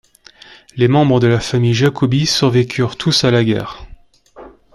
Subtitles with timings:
[0.77, 3.85] Les membres de la famille Jacoby survécurent tous à la guerre.